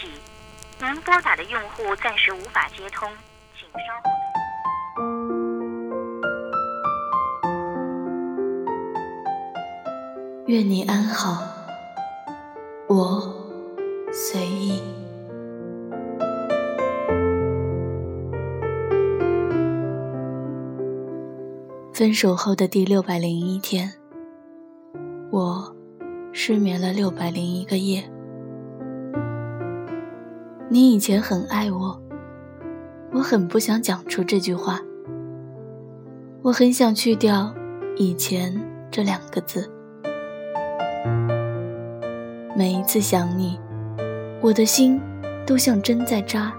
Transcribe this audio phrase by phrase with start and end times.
[0.00, 0.08] 起，
[0.80, 3.06] 您拨打的用户暂时无法接通，
[3.54, 4.10] 请稍后。
[10.46, 11.42] 愿你安好，
[12.88, 13.20] 我
[14.10, 14.82] 随意。
[21.92, 23.92] 分手后的第六百零一天，
[25.30, 25.76] 我
[26.32, 28.10] 失眠了六百零一个夜。
[30.72, 32.00] 你以前很爱我，
[33.12, 34.78] 我很不想讲出这句话，
[36.42, 37.52] 我很想去掉
[37.98, 38.56] “以前”
[38.88, 39.68] 这两个字。
[42.56, 43.58] 每一次想你，
[44.40, 45.00] 我的心
[45.44, 46.54] 都像针在扎，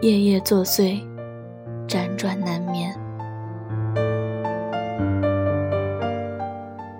[0.00, 1.02] 夜夜作祟，
[1.88, 2.96] 辗转难眠。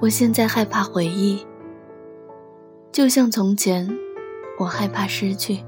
[0.00, 1.44] 我现在害怕回忆，
[2.92, 3.90] 就像从前，
[4.60, 5.58] 我害怕失去。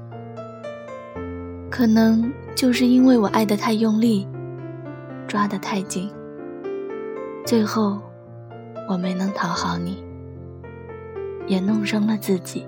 [1.71, 4.27] 可能就是因为我爱得太用力，
[5.27, 6.11] 抓得太紧，
[7.43, 7.99] 最后
[8.87, 10.03] 我没能讨好你，
[11.47, 12.67] 也弄伤了自己。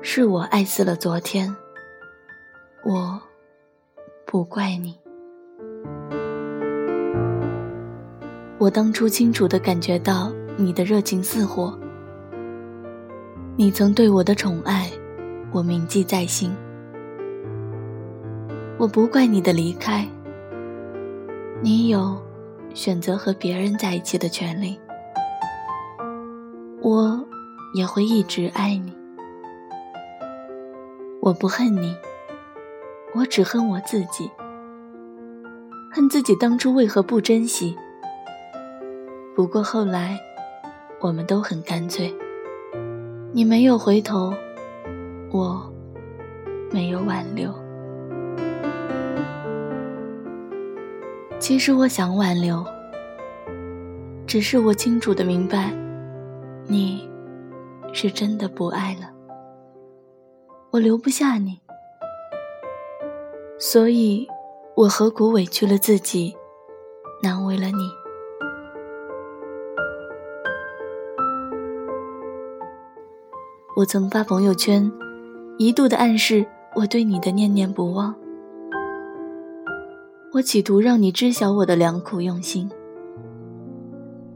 [0.00, 1.54] 是我爱死了昨天，
[2.86, 3.20] 我
[4.24, 4.98] 不怪你。
[8.56, 11.78] 我当初清楚地感觉到你的热情似火，
[13.60, 14.88] 你曾对我的宠爱，
[15.50, 16.54] 我铭记在心。
[18.78, 20.06] 我不怪你的离开，
[21.60, 22.16] 你有
[22.72, 24.78] 选择和别人在一起的权利。
[26.80, 27.20] 我
[27.74, 28.96] 也会一直爱你。
[31.20, 31.96] 我不恨你，
[33.12, 34.30] 我只恨我自己，
[35.90, 37.76] 恨自己当初为何不珍惜。
[39.34, 40.16] 不过后来，
[41.00, 42.14] 我们都很干脆。
[43.30, 44.32] 你没有回头，
[45.30, 45.70] 我
[46.72, 47.52] 没有挽留。
[51.38, 52.64] 其实我想挽留，
[54.26, 55.70] 只是我清楚的明白，
[56.66, 57.08] 你
[57.92, 59.10] 是真的不爱了。
[60.70, 61.60] 我留不下你，
[63.58, 64.26] 所以
[64.74, 66.34] 我何苦委屈了自己，
[67.22, 67.97] 难为了你。
[73.78, 74.90] 我曾发朋友圈，
[75.56, 76.44] 一度的暗示
[76.74, 78.12] 我对你的念念不忘。
[80.32, 82.68] 我企图让你知晓我的良苦用心。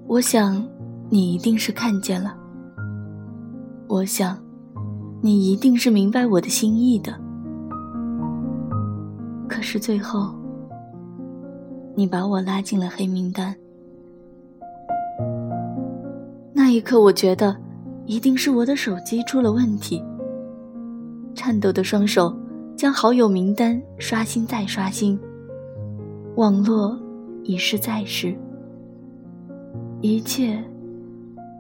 [0.07, 0.65] 我想，
[1.11, 2.37] 你一定是看见了。
[3.89, 4.39] 我想，
[5.21, 7.13] 你一定是明白我的心意的。
[9.49, 10.33] 可是最后，
[11.97, 13.53] 你把我拉进了黑名单。
[16.53, 17.57] 那一刻，我觉得。
[18.07, 20.03] 一定是我的手机出了问题。
[21.35, 22.37] 颤抖的双手
[22.77, 25.19] 将好友名单刷新再刷新，
[26.37, 26.99] 网络
[27.43, 28.37] 已是在世，
[30.01, 30.63] 一切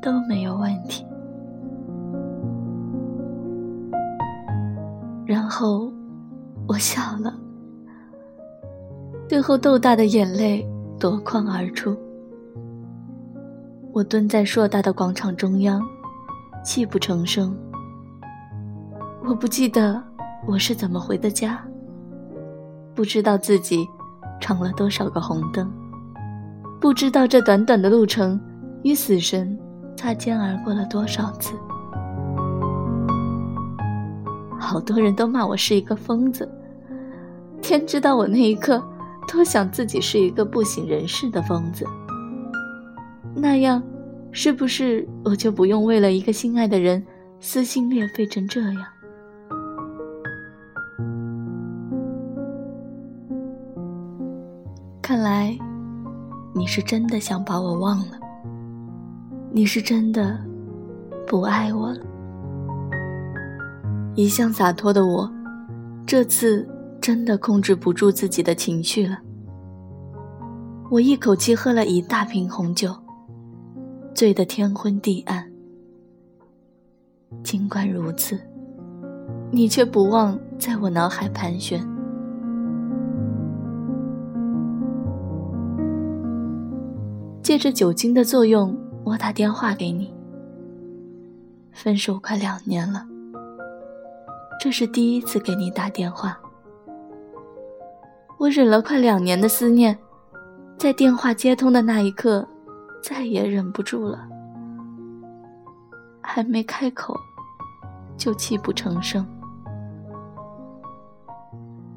[0.02, 1.04] 都没有问题。
[5.25, 5.91] 然后
[6.69, 7.34] 我笑了，
[9.28, 11.97] 最后豆大的眼泪夺眶而出。
[13.92, 15.82] 我蹲在硕大的广场中央。
[16.62, 17.56] 泣不成声。
[19.24, 20.02] 我不记得
[20.46, 21.62] 我是怎么回的家，
[22.94, 23.88] 不知道自己
[24.40, 25.70] 闯了多少个红灯，
[26.80, 28.40] 不知道这短短的路程
[28.82, 29.58] 与死神
[29.96, 31.54] 擦肩而过了多少次。
[34.58, 36.50] 好多人都骂我是一个疯子，
[37.60, 38.82] 天知道我那一刻
[39.28, 41.84] 多想自己是一个不省人事的疯子，
[43.34, 43.82] 那样。
[44.34, 47.04] 是不是我就不用为了一个心爱的人
[47.38, 48.82] 撕心裂肺成这样？
[55.03, 55.56] 看来
[56.54, 58.19] 你是真的想把我忘了，
[59.50, 60.38] 你是真的
[61.26, 62.00] 不爱我了。
[64.14, 65.31] 一向洒脱的我，
[66.06, 66.67] 这次
[67.02, 69.19] 真的控制不住自己的情绪了。
[70.90, 72.94] 我一口气喝了一大瓶红酒。
[74.22, 75.50] 醉得天昏地暗，
[77.42, 78.40] 尽管如此，
[79.50, 81.84] 你却不忘在我脑海盘旋。
[87.42, 90.14] 借着酒精的作用，我打电话给你。
[91.72, 93.04] 分手快两年了，
[94.60, 96.38] 这是第一次给你打电话。
[98.38, 99.98] 我忍了快两年的思念，
[100.78, 102.46] 在电话接通的那一刻。
[103.02, 104.26] 再也忍不住了，
[106.20, 107.14] 还没开口，
[108.16, 109.26] 就泣不成声。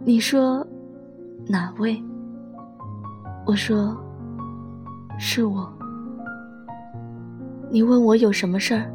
[0.03, 0.65] 你说
[1.47, 2.03] 哪位？
[3.45, 3.95] 我说
[5.19, 5.71] 是我。
[7.69, 8.91] 你问我有什么事儿？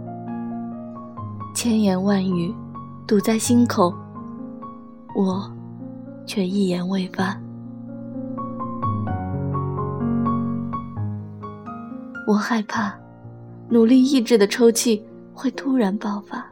[1.54, 2.54] 千言万语
[3.06, 3.94] 堵在心口，
[5.14, 5.50] 我
[6.26, 7.36] 却一言未发。
[12.30, 12.96] 我害怕，
[13.68, 15.04] 努力抑制的抽泣
[15.34, 16.46] 会突然爆发。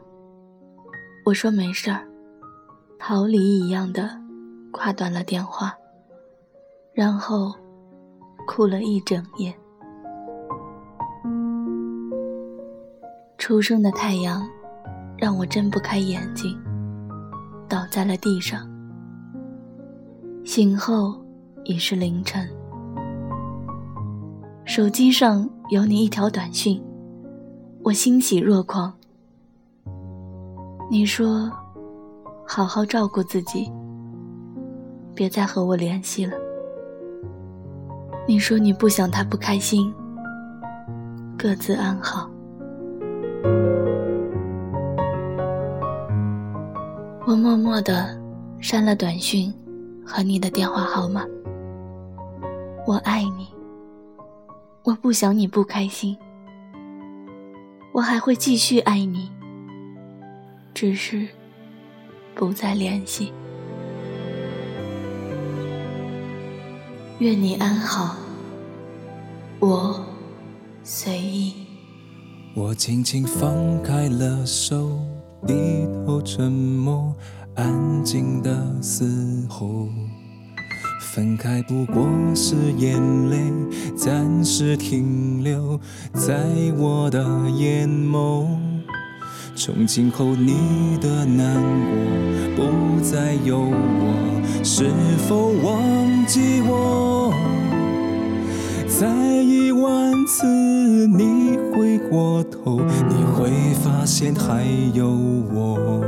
[1.23, 2.05] 我说没事儿，
[2.99, 4.09] 逃离一样的
[4.73, 5.73] 挂断了电话，
[6.91, 7.55] 然后
[8.45, 9.55] 哭了一整夜。
[13.37, 14.45] 初升的太阳
[15.17, 16.59] 让我睁不开眼睛，
[17.69, 18.69] 倒在了地上。
[20.43, 21.23] 醒后
[21.63, 22.45] 已是凌晨。
[24.69, 26.79] 手机上有你一条短讯，
[27.81, 28.93] 我欣喜若狂。
[30.91, 31.51] 你说
[32.45, 33.67] ：“好好照顾自己，
[35.15, 36.37] 别再和我联系了。”
[38.29, 39.91] 你说你不想他不开心，
[41.35, 42.29] 各自安好。
[47.25, 48.15] 我默默的
[48.59, 49.51] 删了短讯
[50.05, 51.25] 和你的电话号码。
[52.85, 53.47] 我爱你。
[54.83, 56.17] 我不想你不开心，
[57.91, 59.29] 我还会继续爱你，
[60.73, 61.27] 只是
[62.33, 63.31] 不再联系。
[67.19, 68.15] 愿你安好，
[69.59, 70.03] 我
[70.83, 71.53] 随意。
[72.55, 74.97] 我轻轻放开了手，
[75.45, 75.53] 低
[76.05, 77.13] 头沉默，
[77.55, 79.89] 安静的嘶吼。
[81.11, 83.01] 分开不过是眼
[83.31, 83.51] 泪
[83.97, 85.79] 暂时停留
[86.13, 86.45] 在
[86.77, 87.19] 我的
[87.49, 88.45] 眼眸，
[89.55, 91.55] 从今后你的难
[91.89, 91.95] 过
[92.55, 94.85] 不再有我，是
[95.27, 97.33] 否忘记我？
[98.87, 99.07] 再
[99.41, 100.45] 一万次
[101.07, 102.79] 你回过头，
[103.09, 103.49] 你会
[103.83, 104.63] 发现还
[104.93, 106.05] 有我。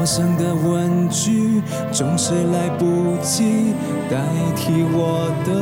[0.00, 1.60] 陌生的问句
[1.92, 3.74] 总是来不及
[4.08, 4.16] 代
[4.56, 5.52] 替我的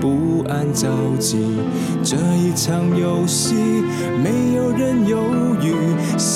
[0.00, 0.88] 不安着
[1.20, 1.38] 急。
[2.02, 3.54] 这一场游戏，
[4.24, 5.22] 没有人犹
[5.62, 5.72] 豫，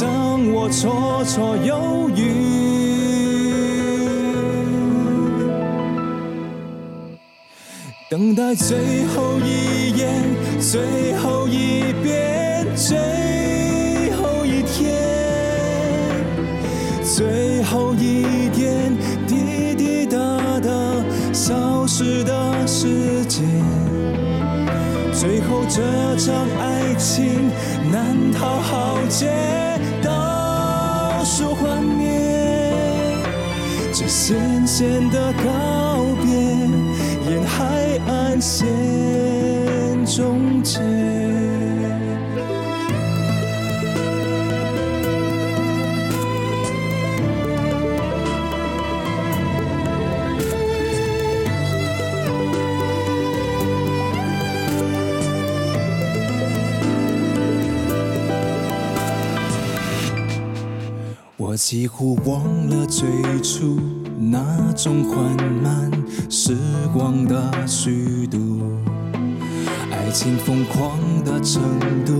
[0.00, 2.22] 让我绰绰有余。
[8.08, 10.22] 等待最后一眼，
[10.60, 12.96] 最后一遍，最
[17.74, 20.16] 后一点滴滴答
[20.60, 20.70] 答
[21.32, 23.42] 消失的时间，
[25.12, 25.82] 最后这
[26.16, 27.50] 场爱情
[27.90, 29.28] 难逃浩劫，
[30.00, 33.18] 倒数幻灭，
[33.92, 36.32] 这咸咸的告别，
[37.28, 38.64] 沿海岸线
[40.06, 40.78] 终结。
[61.54, 63.06] 我几乎忘了最
[63.40, 63.78] 初
[64.18, 65.88] 那种缓慢
[66.28, 66.52] 时
[66.92, 68.60] 光的虚度，
[69.92, 71.62] 爱情疯狂的程
[72.04, 72.12] 度，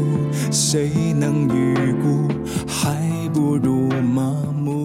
[0.52, 2.28] 谁能预估？
[2.64, 4.22] 还不如麻
[4.56, 4.83] 木。